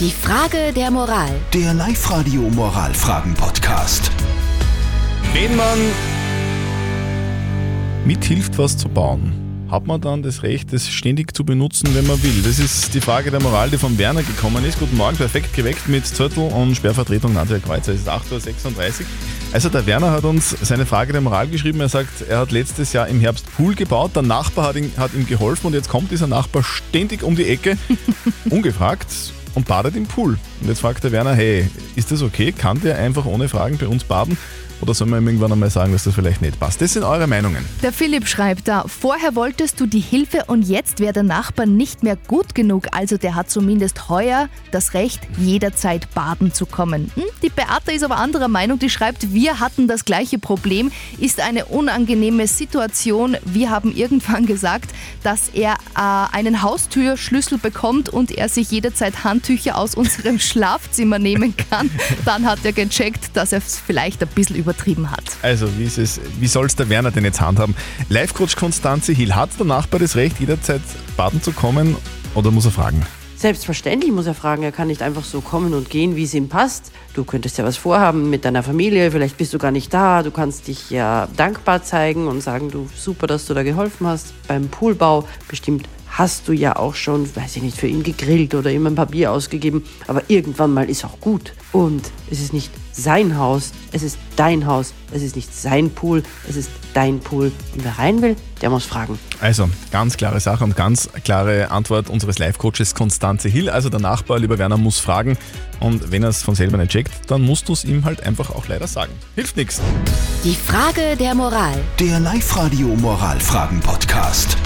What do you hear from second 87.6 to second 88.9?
nicht, für ihn gegrillt oder ihm